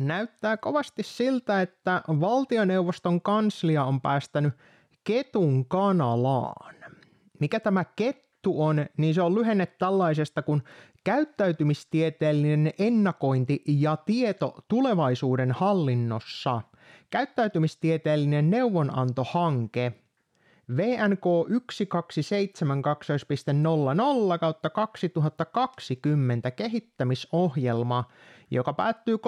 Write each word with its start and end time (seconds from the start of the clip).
näyttää 0.00 0.56
kovasti 0.56 1.02
siltä, 1.02 1.60
että 1.62 2.02
valtioneuvoston 2.08 3.20
kanslia 3.20 3.84
on 3.84 4.00
päästänyt 4.00 4.54
ketun 5.04 5.66
kanalaan. 5.68 6.74
Mikä 7.40 7.60
tämä 7.60 7.84
kettu 7.84 8.62
on, 8.62 8.86
niin 8.96 9.14
se 9.14 9.22
on 9.22 9.34
lyhenne 9.34 9.66
tällaisesta 9.66 10.42
kuin 10.42 10.62
käyttäytymistieteellinen 11.04 12.72
ennakointi 12.78 13.62
ja 13.66 13.96
tieto 13.96 14.54
tulevaisuuden 14.68 15.52
hallinnossa. 15.52 16.62
Käyttäytymistieteellinen 17.10 18.50
neuvonantohanke– 18.50 19.92
VNK 20.76 21.24
1272.00 24.34 24.38
kautta 24.40 24.70
2020 24.70 26.50
kehittämisohjelma, 26.50 28.04
joka 28.50 28.72
päättyy 28.72 29.18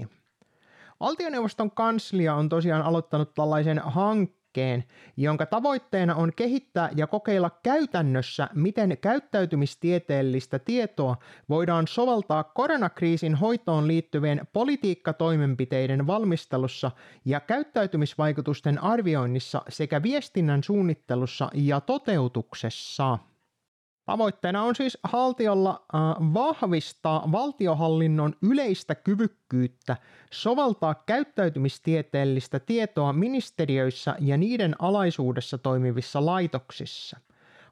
31.12.2022. 0.00 0.06
Valtioneuvoston 1.00 1.70
kanslia 1.70 2.34
on 2.34 2.48
tosiaan 2.48 2.82
aloittanut 2.82 3.34
tällaisen 3.34 3.78
hankkeen, 3.78 4.37
hankkeen, 4.58 4.84
jonka 5.16 5.46
tavoitteena 5.46 6.14
on 6.14 6.32
kehittää 6.36 6.90
ja 6.96 7.06
kokeilla 7.06 7.50
käytännössä, 7.62 8.48
miten 8.54 8.98
käyttäytymistieteellistä 9.00 10.58
tietoa 10.58 11.16
voidaan 11.48 11.86
soveltaa 11.88 12.44
koronakriisin 12.44 13.34
hoitoon 13.34 13.88
liittyvien 13.88 14.40
politiikkatoimenpiteiden 14.52 16.06
valmistelussa 16.06 16.90
ja 17.24 17.40
käyttäytymisvaikutusten 17.40 18.82
arvioinnissa 18.82 19.62
sekä 19.68 20.02
viestinnän 20.02 20.62
suunnittelussa 20.62 21.50
ja 21.54 21.80
toteutuksessa. 21.80 23.18
Tavoitteena 24.08 24.62
on 24.62 24.74
siis 24.74 24.98
haltiolla 25.02 25.70
äh, 25.94 26.00
vahvistaa 26.34 27.32
valtiohallinnon 27.32 28.34
yleistä 28.42 28.94
kyvykkyyttä 28.94 29.96
soveltaa 30.32 30.94
käyttäytymistieteellistä 30.94 32.60
tietoa 32.60 33.12
ministeriöissä 33.12 34.16
ja 34.20 34.36
niiden 34.36 34.74
alaisuudessa 34.78 35.58
toimivissa 35.58 36.26
laitoksissa. 36.26 37.20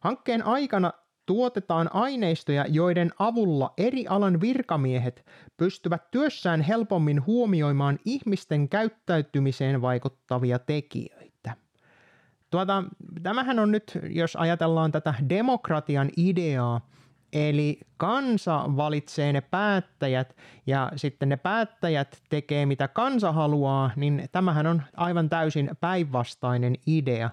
Hankkeen 0.00 0.46
aikana 0.46 0.92
tuotetaan 1.26 1.94
aineistoja, 1.94 2.64
joiden 2.68 3.10
avulla 3.18 3.74
eri 3.76 4.06
alan 4.06 4.40
virkamiehet 4.40 5.26
pystyvät 5.56 6.10
työssään 6.10 6.60
helpommin 6.60 7.26
huomioimaan 7.26 7.98
ihmisten 8.04 8.68
käyttäytymiseen 8.68 9.82
vaikuttavia 9.82 10.58
tekijöitä. 10.58 11.35
Tuota, 12.50 12.84
tämähän 13.22 13.58
on 13.58 13.72
nyt, 13.72 13.98
jos 14.10 14.36
ajatellaan 14.36 14.92
tätä 14.92 15.14
demokratian 15.28 16.10
ideaa, 16.16 16.80
Eli 17.32 17.78
kansa 17.96 18.64
valitsee 18.76 19.32
ne 19.32 19.40
päättäjät 19.40 20.36
ja 20.66 20.92
sitten 20.96 21.28
ne 21.28 21.36
päättäjät 21.36 22.22
tekee 22.28 22.66
mitä 22.66 22.88
kansa 22.88 23.32
haluaa, 23.32 23.90
niin 23.96 24.28
tämähän 24.32 24.66
on 24.66 24.82
aivan 24.96 25.28
täysin 25.28 25.70
päinvastainen 25.80 26.74
idea. 26.86 27.30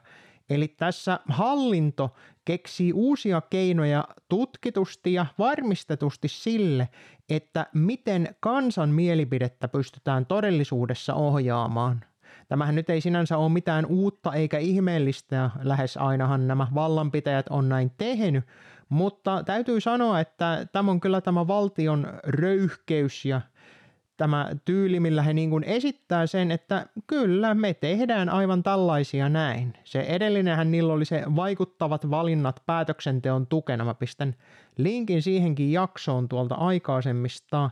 Eli 0.49 0.67
tässä 0.67 1.19
hallinto 1.29 2.15
keksii 2.45 2.93
uusia 2.93 3.41
keinoja 3.41 4.07
tutkitusti 4.29 5.13
ja 5.13 5.25
varmistetusti 5.39 6.27
sille, 6.27 6.89
että 7.29 7.67
miten 7.73 8.35
kansan 8.39 8.89
mielipidettä 8.89 9.67
pystytään 9.67 10.25
todellisuudessa 10.25 11.13
ohjaamaan. 11.13 12.05
Tämähän 12.47 12.75
nyt 12.75 12.89
ei 12.89 13.01
sinänsä 13.01 13.37
ole 13.37 13.51
mitään 13.51 13.85
uutta 13.85 14.33
eikä 14.33 14.57
ihmeellistä 14.57 15.35
ja 15.35 15.49
lähes 15.61 15.97
ainahan 15.97 16.47
nämä 16.47 16.67
vallanpitäjät 16.73 17.45
on 17.49 17.69
näin 17.69 17.91
tehnyt, 17.97 18.45
mutta 18.89 19.43
täytyy 19.43 19.81
sanoa, 19.81 20.19
että 20.19 20.67
tämä 20.71 20.91
on 20.91 20.99
kyllä 20.99 21.21
tämä 21.21 21.47
valtion 21.47 22.07
röyhkeys 22.23 23.25
ja 23.25 23.41
tämä 24.17 24.49
tyyli, 24.65 24.99
millä 24.99 25.21
he 25.21 25.33
niin 25.33 25.49
kuin 25.49 25.63
esittää 25.63 26.27
sen, 26.27 26.51
että 26.51 26.85
kyllä 27.07 27.53
me 27.53 27.73
tehdään 27.73 28.29
aivan 28.29 28.63
tällaisia 28.63 29.29
näin. 29.29 29.73
Se 29.83 30.01
edellinenhän 30.01 30.71
niillä 30.71 30.93
oli 30.93 31.05
se 31.05 31.23
vaikuttavat 31.35 32.09
valinnat 32.09 32.63
päätöksenteon 32.65 33.47
tukena. 33.47 33.85
Mä 33.85 33.93
pistän 33.93 34.35
linkin 34.77 35.21
siihenkin 35.21 35.71
jaksoon 35.71 36.29
tuolta 36.29 36.55
aikaisemmista 36.55 37.69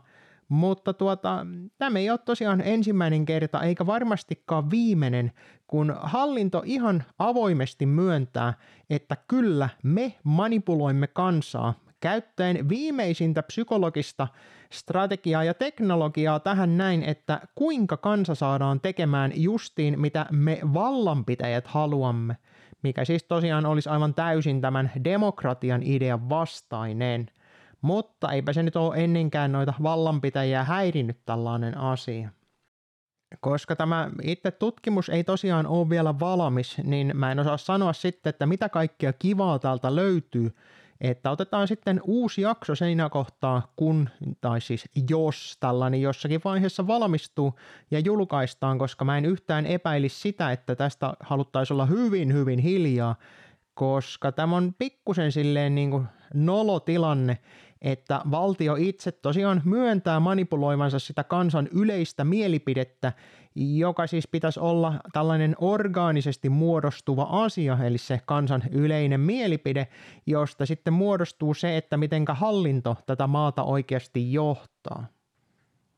mutta 0.52 0.94
tuota, 0.94 1.46
tämä 1.78 2.00
ei 2.00 2.10
ole 2.10 2.18
tosiaan 2.18 2.62
ensimmäinen 2.62 3.26
kerta 3.26 3.62
eikä 3.62 3.86
varmastikaan 3.86 4.72
viimeinen, 4.72 5.32
kun 5.68 5.96
hallinto 6.02 6.64
ihan 6.66 7.04
avoimesti 7.20 7.86
myöntää, 7.86 8.54
että 8.90 9.18
kyllä 9.28 9.70
me 9.84 10.14
manipuloimme 10.24 11.08
kansaa 11.08 11.74
käyttäen 12.00 12.70
viimeisintä 12.70 13.44
psykologista 13.44 14.28
strategiaa 14.72 15.44
ja 15.44 15.54
teknologiaa 15.54 16.40
tähän 16.40 16.78
näin, 16.78 17.04
että 17.04 17.42
kuinka 17.56 17.98
kansa 17.98 18.36
saadaan 18.36 18.80
tekemään 18.80 19.32
justiin 19.36 20.00
mitä 20.00 20.26
me 20.32 20.60
vallanpitäjät 20.74 21.68
haluamme, 21.68 22.38
mikä 22.84 23.06
siis 23.06 23.24
tosiaan 23.24 23.66
olisi 23.66 23.90
aivan 23.90 24.14
täysin 24.14 24.62
tämän 24.62 24.92
demokratian 25.04 25.84
idean 25.84 26.30
vastainen– 26.30 27.28
mutta 27.82 28.32
eipä 28.32 28.54
se 28.54 28.64
nyt 28.64 28.76
ole 28.76 29.04
ennenkään 29.04 29.52
noita 29.52 29.74
vallanpitäjiä 29.84 30.64
häirinnyt 30.64 31.20
tällainen 31.26 31.78
asia. 31.78 32.30
Koska 33.40 33.76
tämä 33.76 34.12
itse 34.24 34.52
tutkimus 34.52 35.10
ei 35.10 35.24
tosiaan 35.24 35.68
ole 35.68 35.90
vielä 35.90 36.20
valmis, 36.20 36.78
niin 36.84 37.12
mä 37.14 37.32
en 37.32 37.40
osaa 37.40 37.58
sanoa 37.58 37.94
sitten, 37.94 38.30
että 38.30 38.46
mitä 38.46 38.70
kaikkea 38.70 39.14
kivaa 39.14 39.60
täältä 39.60 39.96
löytyy. 39.96 40.56
Että 41.02 41.32
otetaan 41.32 41.68
sitten 41.68 42.02
uusi 42.04 42.42
jakso 42.42 42.76
siinä 42.76 43.10
kohtaa, 43.10 43.74
kun, 43.76 44.10
tai 44.42 44.62
siis 44.62 44.90
jos 45.10 45.58
tällainen 45.60 46.02
jossakin 46.02 46.42
vaiheessa 46.46 46.88
valmistuu 46.88 47.60
ja 47.92 48.00
julkaistaan, 48.00 48.78
koska 48.78 49.06
mä 49.06 49.18
en 49.18 49.26
yhtään 49.26 49.66
epäilisi 49.66 50.20
sitä, 50.20 50.52
että 50.52 50.76
tästä 50.76 51.14
haluttaisiin 51.20 51.76
olla 51.76 51.86
hyvin, 51.86 52.34
hyvin 52.34 52.60
hiljaa, 52.60 53.16
koska 53.74 54.32
tämä 54.32 54.56
on 54.56 54.74
pikkusen 54.78 55.32
silleen 55.32 55.76
niin 55.76 55.92
kuin 55.92 56.06
nolo 56.34 56.80
tilanne, 56.80 57.38
että 57.82 58.22
valtio 58.32 58.76
itse 58.76 59.12
tosiaan 59.12 59.62
myöntää 59.66 60.20
manipuloivansa 60.20 61.00
sitä 61.00 61.24
kansan 61.24 61.68
yleistä 61.72 62.24
mielipidettä, 62.24 63.14
joka 63.56 64.08
siis 64.08 64.28
pitäisi 64.28 64.60
olla 64.60 64.94
tällainen 65.14 65.56
orgaanisesti 65.60 66.50
muodostuva 66.50 67.24
asia, 67.24 67.78
eli 67.84 67.98
se 67.98 68.22
kansan 68.26 68.64
yleinen 68.72 69.20
mielipide, 69.20 69.88
josta 70.26 70.66
sitten 70.66 70.94
muodostuu 70.94 71.54
se, 71.54 71.78
että 71.78 71.98
mitenkä 71.98 72.34
hallinto 72.34 72.98
tätä 73.06 73.28
maata 73.28 73.64
oikeasti 73.64 74.34
johtaa. 74.34 75.06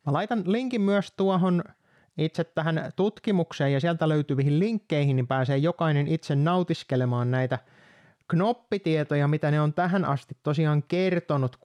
Mä 0.05 0.13
laitan 0.13 0.43
linkin 0.45 0.81
myös 0.81 1.13
tuohon 1.17 1.63
itse 2.17 2.43
tähän 2.43 2.91
tutkimukseen 2.95 3.73
ja 3.73 3.79
sieltä 3.79 4.09
löytyviin 4.09 4.59
linkkeihin, 4.59 5.15
niin 5.15 5.27
pääsee 5.27 5.57
jokainen 5.57 6.07
itse 6.07 6.35
nautiskelemaan 6.35 7.31
näitä– 7.31 7.59
knoppitietoja, 8.27 9.27
mitä 9.27 9.51
ne 9.51 9.61
on 9.61 9.73
tähän 9.73 10.05
asti 10.05 10.37
tosiaan 10.43 10.83
kertonut, 10.87 11.57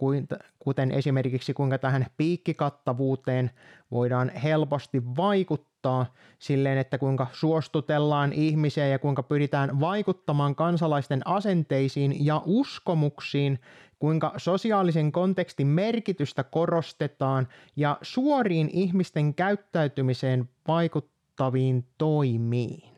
kuten 0.58 0.90
esimerkiksi 0.90 1.54
kuinka 1.54 1.78
tähän 1.78 2.06
piikkikattavuuteen 2.16 3.50
voidaan 3.90 4.28
helposti 4.28 5.02
vaikuttaa 5.16 6.06
silleen, 6.38 6.78
että 6.78 6.98
kuinka 6.98 7.26
suostutellaan 7.32 8.32
ihmisiä 8.32 8.86
ja 8.86 8.98
kuinka 8.98 9.22
pyritään 9.22 9.80
vaikuttamaan 9.80 10.54
kansalaisten 10.54 11.22
asenteisiin 11.24 12.26
ja 12.26 12.42
uskomuksiin, 12.46 13.60
kuinka 13.98 14.32
sosiaalisen 14.36 15.12
kontekstin 15.12 15.66
merkitystä 15.66 16.44
korostetaan 16.44 17.48
ja 17.76 17.98
suoriin 18.02 18.70
ihmisten 18.72 19.34
käyttäytymiseen 19.34 20.48
vaikuttaviin 20.68 21.84
toimiin. 21.98 22.97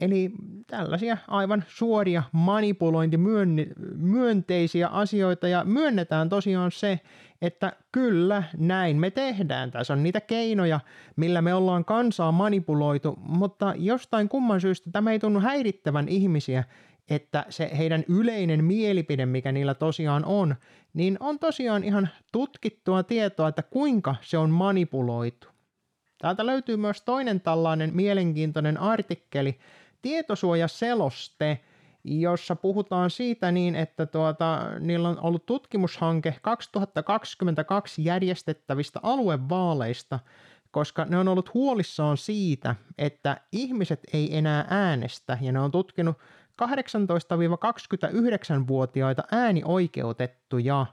Eli 0.00 0.32
tällaisia 0.66 1.16
aivan 1.28 1.64
suoria 1.68 2.22
manipulointimyönteisiä 2.32 4.88
asioita 4.88 5.48
ja 5.48 5.64
myönnetään 5.64 6.28
tosiaan 6.28 6.72
se, 6.72 7.00
että 7.42 7.72
kyllä 7.92 8.42
näin 8.58 8.96
me 8.96 9.10
tehdään. 9.10 9.70
Tässä 9.70 9.92
on 9.92 10.02
niitä 10.02 10.20
keinoja, 10.20 10.80
millä 11.16 11.42
me 11.42 11.54
ollaan 11.54 11.84
kansaa 11.84 12.32
manipuloitu, 12.32 13.18
mutta 13.22 13.74
jostain 13.76 14.28
kumman 14.28 14.60
syystä 14.60 14.90
tämä 14.90 15.12
ei 15.12 15.18
tunnu 15.18 15.40
häirittävän 15.40 16.08
ihmisiä, 16.08 16.64
että 17.10 17.46
se 17.48 17.70
heidän 17.78 18.04
yleinen 18.08 18.64
mielipide, 18.64 19.26
mikä 19.26 19.52
niillä 19.52 19.74
tosiaan 19.74 20.24
on, 20.24 20.56
niin 20.94 21.16
on 21.20 21.38
tosiaan 21.38 21.84
ihan 21.84 22.08
tutkittua 22.32 23.02
tietoa, 23.02 23.48
että 23.48 23.62
kuinka 23.62 24.14
se 24.22 24.38
on 24.38 24.50
manipuloitu. 24.50 25.48
Täältä 26.18 26.46
löytyy 26.46 26.76
myös 26.76 27.02
toinen 27.02 27.40
tällainen 27.40 27.90
mielenkiintoinen 27.94 28.78
artikkeli, 28.78 29.58
tietosuojaseloste, 30.02 31.60
jossa 32.04 32.56
puhutaan 32.56 33.10
siitä 33.10 33.52
niin, 33.52 33.76
että 33.76 34.06
tuota, 34.06 34.60
niillä 34.80 35.08
on 35.08 35.20
ollut 35.20 35.46
tutkimushanke 35.46 36.34
2022 36.42 38.04
järjestettävistä 38.04 39.00
aluevaaleista, 39.02 40.18
koska 40.70 41.04
ne 41.04 41.18
on 41.18 41.28
ollut 41.28 41.54
huolissaan 41.54 42.16
siitä, 42.16 42.74
että 42.98 43.40
ihmiset 43.52 44.00
ei 44.12 44.36
enää 44.36 44.66
äänestä 44.70 45.38
ja 45.40 45.52
ne 45.52 45.60
on 45.60 45.70
tutkinut 45.70 46.16
18-29-vuotiaita 46.62 49.22
äänioikeutettuja. 49.32 50.86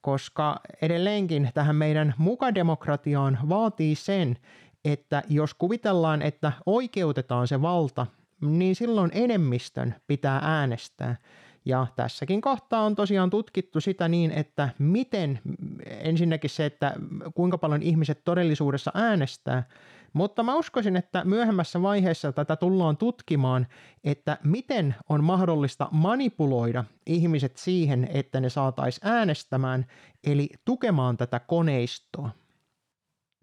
koska 0.00 0.60
edelleenkin 0.82 1.50
tähän 1.54 1.76
meidän 1.76 2.14
mukademokratiaan 2.18 3.38
vaatii 3.48 3.94
sen, 3.94 4.38
että 4.84 5.22
jos 5.28 5.54
kuvitellaan, 5.54 6.22
että 6.22 6.52
oikeutetaan 6.66 7.48
se 7.48 7.62
valta, 7.62 8.06
niin 8.42 8.74
silloin 8.76 9.10
enemmistön 9.14 9.94
pitää 10.06 10.40
äänestää. 10.42 11.16
Ja 11.64 11.86
tässäkin 11.96 12.40
kohtaa 12.40 12.82
on 12.82 12.94
tosiaan 12.94 13.30
tutkittu 13.30 13.80
sitä 13.80 14.08
niin, 14.08 14.30
että 14.30 14.68
miten 14.78 15.40
ensinnäkin 15.86 16.50
se, 16.50 16.66
että 16.66 16.92
kuinka 17.34 17.58
paljon 17.58 17.82
ihmiset 17.82 18.24
todellisuudessa 18.24 18.90
äänestää, 18.94 19.62
mutta 20.12 20.42
mä 20.42 20.56
uskoisin, 20.56 20.96
että 20.96 21.24
myöhemmässä 21.24 21.82
vaiheessa 21.82 22.32
tätä 22.32 22.56
tullaan 22.56 22.96
tutkimaan, 22.96 23.66
että 24.04 24.38
miten 24.44 24.94
on 25.08 25.24
mahdollista 25.24 25.88
manipuloida 25.90 26.84
ihmiset 27.06 27.56
siihen, 27.56 28.08
että 28.12 28.40
ne 28.40 28.50
saataisiin 28.50 29.08
äänestämään, 29.08 29.86
eli 30.24 30.50
tukemaan 30.64 31.16
tätä 31.16 31.40
koneistoa. 31.40 32.30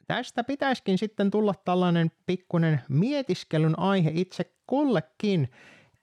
Tästä 0.08 0.44
pitäisikin 0.44 0.98
sitten 0.98 1.32
tulla 1.32 1.54
tällainen 1.66 2.12
pikkuinen 2.26 2.82
mietiskelyn 2.90 3.80
aihe 3.80 4.12
itse 4.14 4.54
kullekin, 4.70 5.50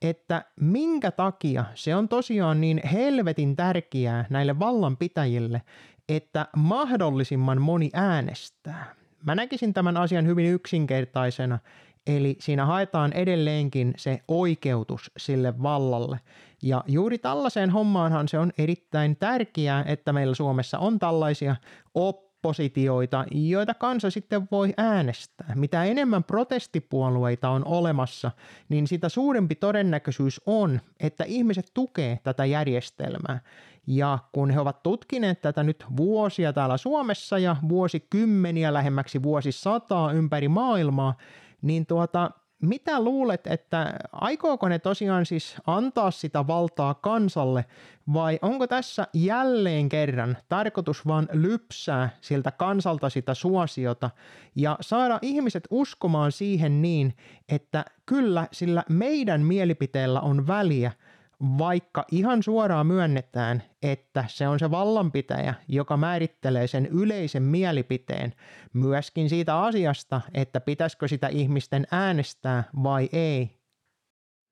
että 0.03 0.45
minkä 0.61 1.11
takia 1.11 1.65
se 1.75 1.97
on 1.97 2.09
tosiaan 2.09 2.61
niin 2.61 2.81
helvetin 2.93 3.57
tärkeää 3.57 4.25
näille 4.31 4.59
vallanpitäjille, 4.59 5.63
että 6.09 6.47
mahdollisimman 6.57 7.63
moni 7.63 7.91
äänestää. 7.95 8.95
Mä 9.27 9.35
näkisin 9.35 9.75
tämän 9.75 9.97
asian 9.97 10.27
hyvin 10.27 10.47
yksinkertaisena, 10.47 11.59
eli 12.07 12.37
siinä 12.41 12.67
haetaan 12.67 13.13
edelleenkin 13.13 13.95
se 13.97 14.21
oikeutus 14.29 15.11
sille 15.17 15.63
vallalle. 15.63 16.21
Ja 16.63 16.85
juuri 16.87 17.19
tällaiseen 17.19 17.71
hommaanhan 17.71 18.29
se 18.29 18.39
on 18.39 18.53
erittäin 18.59 19.17
tärkeää, 19.17 19.85
että 19.87 20.13
meillä 20.13 20.35
Suomessa 20.35 20.79
on 20.79 20.99
tällaisia 20.99 21.57
op 21.95 22.26
oppositioita, 22.47 23.25
joita 23.31 23.75
kansa 23.75 24.11
sitten 24.11 24.49
voi 24.51 24.75
äänestää. 24.77 25.53
Mitä 25.55 25.85
enemmän 25.85 26.25
protestipuolueita 26.25 27.51
on 27.51 27.65
olemassa, 27.65 28.31
niin 28.69 28.87
sitä 28.87 29.09
suurempi 29.09 29.55
todennäköisyys 29.55 30.41
on, 30.47 30.81
että 31.01 31.25
ihmiset 31.25 31.71
tukee 31.75 32.19
tätä 32.23 32.45
järjestelmää. 32.45 33.41
Ja 33.87 34.19
kun 34.33 34.51
he 34.51 34.61
ovat 34.61 34.83
tutkineet 34.83 35.41
tätä 35.41 35.63
nyt 35.63 35.85
vuosia 35.97 36.53
täällä 36.53 36.77
Suomessa 36.77 37.39
ja 37.39 37.57
vuosikymmeniä 37.69 38.73
lähemmäksi 38.73 39.23
vuosisataa 39.23 40.13
ympäri 40.13 40.49
maailmaa, 40.49 41.15
niin 41.63 41.87
tuota, 41.87 42.31
mitä 42.63 43.01
luulet, 43.01 43.47
että 43.47 43.95
aikooko 44.13 44.69
ne 44.69 44.79
tosiaan 44.79 45.27
siis 45.27 45.57
antaa 45.67 46.11
sitä 46.11 46.47
valtaa 46.47 46.95
kansalle 46.95 47.65
vai 48.13 48.39
onko 48.43 48.67
tässä 48.67 49.07
jälleen 49.15 49.89
kerran 49.89 50.37
tarkoitus 50.49 51.07
vaan 51.07 51.29
lypsää 51.33 52.11
siltä 52.21 52.51
kansalta 52.51 53.11
sitä 53.11 53.35
suosiota 53.35 54.11
ja 54.55 54.79
saada 54.81 55.19
ihmiset 55.23 55.65
uskomaan 55.71 56.33
siihen 56.33 56.83
niin, 56.83 57.17
että 57.49 57.85
kyllä 58.07 58.49
sillä 58.53 58.85
meidän 58.89 59.41
mielipiteellä 59.41 60.21
on 60.21 60.47
väliä– 60.47 60.93
vaikka 61.41 62.05
ihan 62.11 62.43
suoraan 62.43 62.87
myönnetään, 62.87 63.63
että 63.83 64.25
se 64.29 64.49
on 64.49 64.59
se 64.59 64.71
vallanpitäjä, 64.71 65.55
joka 65.69 65.97
määrittelee 65.97 66.67
sen 66.67 66.87
yleisen 66.87 67.43
mielipiteen 67.43 68.33
myöskin 68.73 69.29
siitä 69.29 69.61
asiasta, 69.61 70.21
että 70.35 70.61
pitäisikö 70.61 71.09
sitä 71.09 71.29
ihmisten 71.29 71.87
äänestää 71.91 72.65
vai 72.83 73.09
ei. 73.13 73.57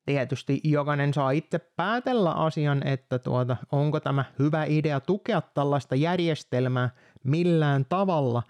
Tietysti 0.07 0.61
jokainen 0.65 1.15
saa 1.15 1.31
itse 1.31 1.59
päätellä 1.59 2.33
asian, 2.33 2.87
että 2.87 3.19
tuota, 3.19 3.57
onko 3.73 4.01
tämä 4.01 4.25
hyvä 4.39 4.65
idea 4.65 5.01
tukea 5.01 5.41
tällaista 5.41 5.95
järjestelmää 5.95 6.91
millään 7.25 7.85
tavalla, 7.89 8.43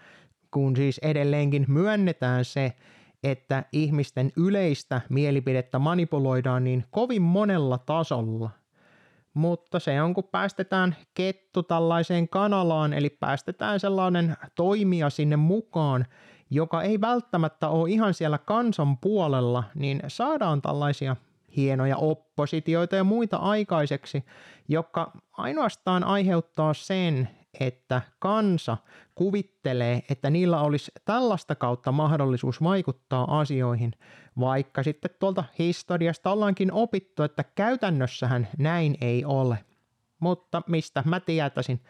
kun 0.50 0.76
siis 0.76 0.98
edelleenkin 0.98 1.64
myönnetään 1.68 2.44
se, 2.44 2.72
että 3.24 3.64
ihmisten 3.72 4.32
yleistä 4.36 5.00
mielipidettä 5.08 5.78
manipuloidaan 5.78 6.64
niin 6.64 6.84
kovin 6.90 7.22
monella 7.22 7.78
tasolla. 7.78 8.50
Mutta 9.34 9.80
se 9.80 10.02
on, 10.02 10.14
kun 10.14 10.24
päästetään 10.24 10.96
kettu 11.14 11.62
tällaiseen 11.62 12.28
kanalaan, 12.28 12.92
eli 12.92 13.10
päästetään 13.10 13.80
sellainen 13.80 14.36
toimija 14.54 15.10
sinne 15.10 15.36
mukaan, 15.36 16.06
joka 16.50 16.82
ei 16.82 17.00
välttämättä 17.00 17.68
ole 17.68 17.90
ihan 17.90 18.14
siellä 18.14 18.38
kansan 18.38 18.98
puolella, 18.98 19.64
niin 19.74 20.00
saadaan 20.08 20.62
tällaisia 20.62 21.16
hienoja 21.56 21.96
oppositioita 21.96 22.96
ja 22.96 23.04
muita 23.04 23.36
aikaiseksi, 23.36 24.24
jotka 24.68 25.12
ainoastaan 25.32 26.04
aiheuttaa 26.04 26.74
sen, 26.74 27.28
että 27.60 28.02
kansa 28.18 28.76
kuvittelee, 29.14 30.02
että 30.10 30.30
niillä 30.30 30.60
olisi 30.60 30.92
tällaista 31.04 31.54
kautta 31.54 31.92
mahdollisuus 31.92 32.62
vaikuttaa 32.62 33.40
asioihin, 33.40 33.92
vaikka 34.40 34.82
sitten 34.82 35.10
tuolta 35.18 35.44
historiasta 35.58 36.30
ollaankin 36.30 36.72
opittu, 36.72 37.22
että 37.22 37.44
käytännössähän 37.44 38.48
näin 38.58 38.96
ei 39.00 39.24
ole. 39.24 39.58
Mutta 40.20 40.62
mistä 40.66 41.02
mä 41.06 41.20
tietäisin, 41.20 41.80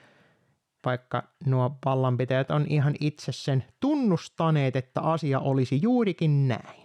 vaikka 0.84 1.22
nuo 1.46 1.78
vallanpitäjät 1.84 2.50
on 2.50 2.66
ihan 2.68 2.94
itse 3.00 3.32
sen 3.32 3.64
tunnustaneet, 3.80 4.76
että 4.76 5.00
asia 5.00 5.40
olisi 5.40 5.78
juurikin 5.82 6.48
näin. 6.48 6.83